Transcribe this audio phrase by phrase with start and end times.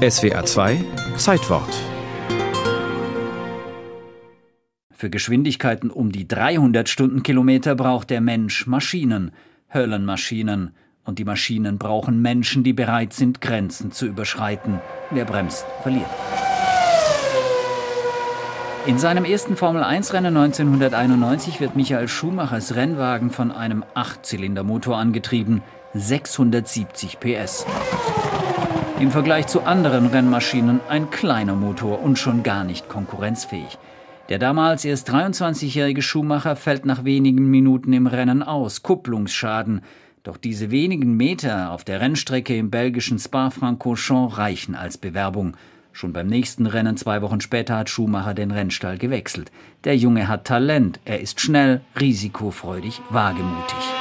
[0.00, 0.82] SWA 2
[1.18, 1.68] Zeitwort
[4.90, 9.32] Für Geschwindigkeiten um die 300 Stundenkilometer braucht der Mensch Maschinen,
[9.74, 10.74] Höllenmaschinen.
[11.04, 14.80] Und die Maschinen brauchen Menschen, die bereit sind, Grenzen zu überschreiten.
[15.10, 16.08] Wer bremst, verliert.
[18.86, 25.60] In seinem ersten Formel-1-Rennen 1991 wird Michael Schumachers Rennwagen von einem Achtzylindermotor angetrieben,
[25.92, 27.66] 670 PS.
[29.00, 33.78] Im Vergleich zu anderen Rennmaschinen ein kleiner Motor und schon gar nicht konkurrenzfähig.
[34.28, 39.80] Der damals erst 23-jährige Schumacher fällt nach wenigen Minuten im Rennen aus, Kupplungsschaden.
[40.22, 45.56] Doch diese wenigen Meter auf der Rennstrecke im belgischen Spa-Francorchamps reichen als Bewerbung.
[45.92, 49.50] Schon beim nächsten Rennen zwei Wochen später hat Schumacher den Rennstall gewechselt.
[49.84, 53.99] Der Junge hat Talent, er ist schnell, risikofreudig, wagemutig.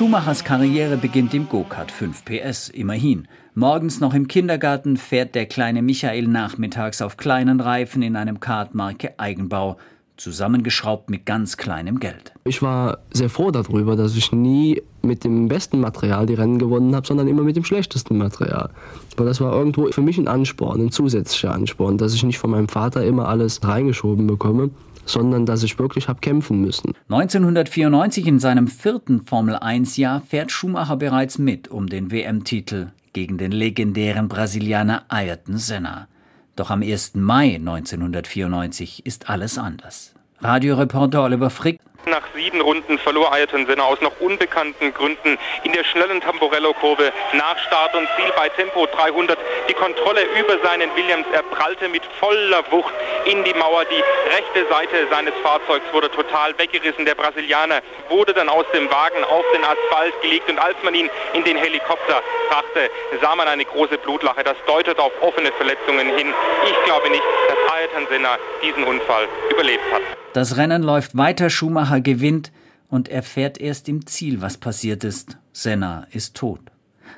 [0.00, 3.28] Schumachers Karriere beginnt im Go-Kart 5 PS, immerhin.
[3.54, 9.18] Morgens noch im Kindergarten fährt der kleine Michael nachmittags auf kleinen Reifen in einem Kartmarke
[9.18, 9.76] Eigenbau,
[10.16, 12.32] zusammengeschraubt mit ganz kleinem Geld.
[12.44, 16.96] Ich war sehr froh darüber, dass ich nie mit dem besten Material die Rennen gewonnen
[16.96, 18.70] habe, sondern immer mit dem schlechtesten Material.
[19.18, 22.52] Weil das war irgendwo für mich ein Ansporn, ein zusätzlicher Ansporn, dass ich nicht von
[22.52, 24.70] meinem Vater immer alles reingeschoben bekomme,
[25.04, 26.92] sondern dass ich wirklich habe kämpfen müssen.
[27.08, 34.28] 1994 in seinem vierten Formel-1-Jahr fährt Schumacher bereits mit um den WM-Titel gegen den legendären
[34.28, 36.08] Brasilianer Ayrton Senna.
[36.56, 37.14] Doch am 1.
[37.14, 40.14] Mai 1994 ist alles anders.
[40.40, 45.84] Radioreporter Oliver Frick nach sieben Runden verlor Ayrton Senna aus noch unbekannten Gründen in der
[45.84, 51.26] schnellen Tamborello-Kurve nach Start und Ziel bei Tempo 300 die Kontrolle über seinen Williams.
[51.32, 52.92] Er prallte mit voller Wucht
[53.24, 53.84] in die Mauer.
[53.84, 54.02] Die
[54.34, 57.04] rechte Seite seines Fahrzeugs wurde total weggerissen.
[57.04, 61.10] Der Brasilianer wurde dann aus dem Wagen auf den Asphalt gelegt und als man ihn
[61.34, 64.42] in den Helikopter brachte, sah man eine große Blutlache.
[64.42, 66.32] Das deutet auf offene Verletzungen hin.
[66.64, 70.02] Ich glaube nicht, dass Ayrton Senna diesen Unfall überlebt hat.
[70.32, 72.52] Das Rennen läuft weiter, Schumacher gewinnt
[72.88, 75.38] und erfährt erst im Ziel, was passiert ist.
[75.52, 76.60] Senna ist tot.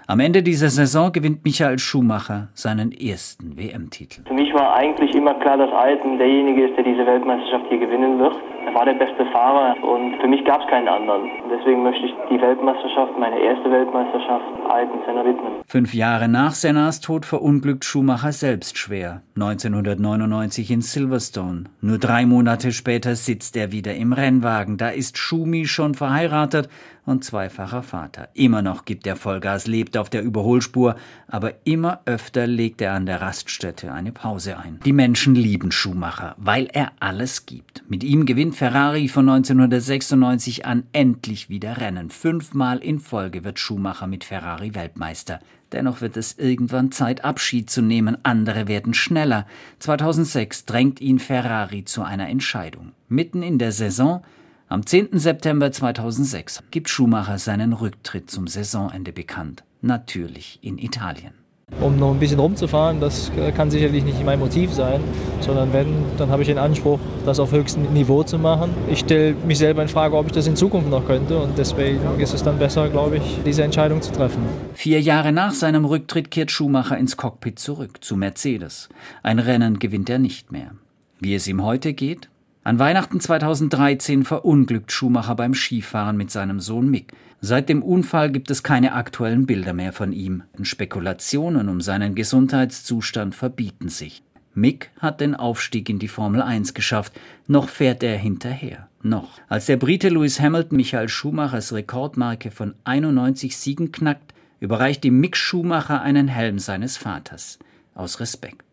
[0.06, 4.23] Am Ende dieser Saison gewinnt Michael Schumacher seinen ersten WM-Titel.
[4.27, 8.19] Für mich war eigentlich immer klar, dass Ayrton derjenige ist, der diese Weltmeisterschaft hier gewinnen
[8.19, 8.34] wird.
[8.67, 11.28] Er war der beste Fahrer und für mich gab es keinen anderen.
[11.50, 15.53] Deswegen möchte ich die Weltmeisterschaft, meine erste Weltmeisterschaft, Ayrton Senna widmen.
[15.67, 19.23] Fünf Jahre nach Sennas Tod verunglückt Schumacher selbst schwer.
[19.34, 21.65] 1999 in Silverstone.
[21.81, 24.77] Nur drei Monate später sitzt er wieder im Rennwagen.
[24.77, 26.69] Da ist Schumi schon verheiratet
[27.05, 28.29] und zweifacher Vater.
[28.34, 30.94] Immer noch gibt er Vollgas, lebt auf der Überholspur,
[31.27, 34.79] aber immer öfter legt er an der Raststätte eine Pause ein.
[34.84, 37.83] Die Menschen lieben Schumacher, weil er alles gibt.
[37.89, 42.11] Mit ihm gewinnt Ferrari von 1996 an endlich wieder Rennen.
[42.11, 45.41] Fünfmal in Folge wird Schumacher mit Ferrari Weltmeister.
[45.73, 48.17] Dennoch wird es irgendwann Zeit, Abschied zu nehmen.
[48.23, 49.47] Andere werden schneller.
[49.79, 52.93] 2006 drängt ihn Ferrari zu einer Entscheidung.
[53.09, 54.23] Mitten in der Saison
[54.69, 55.19] am 10.
[55.19, 59.65] September 2006 gibt Schumacher seinen Rücktritt zum Saisonende bekannt.
[59.81, 61.42] Natürlich in Italien.
[61.81, 65.00] Um noch ein bisschen rumzufahren, das kann sicherlich nicht mein Motiv sein,
[65.41, 68.71] sondern wenn, dann habe ich den Anspruch, das auf höchstem Niveau zu machen.
[68.91, 72.00] Ich stelle mich selber in Frage, ob ich das in Zukunft noch könnte und deswegen
[72.19, 74.43] ist es dann besser, glaube ich, diese Entscheidung zu treffen.
[74.75, 78.88] Vier Jahre nach seinem Rücktritt kehrt Schumacher ins Cockpit zurück zu Mercedes.
[79.22, 80.72] Ein Rennen gewinnt er nicht mehr.
[81.21, 82.28] Wie es ihm heute geht?
[82.65, 87.12] An Weihnachten 2013 verunglückt Schumacher beim Skifahren mit seinem Sohn Mick.
[87.41, 90.45] Seit dem Unfall gibt es keine aktuellen Bilder mehr von ihm.
[90.62, 94.23] Spekulationen um seinen Gesundheitszustand verbieten sich.
[94.55, 97.19] Mick hat den Aufstieg in die Formel 1 geschafft,
[97.49, 98.87] noch fährt er hinterher.
[99.03, 99.41] Noch.
[99.49, 105.37] Als der Brite Lewis Hamilton Michael Schumachers Rekordmarke von 91 Siegen knackt, überreicht ihm Mick
[105.37, 107.59] Schumacher einen Helm seines Vaters.
[107.97, 108.65] Aus Respekt.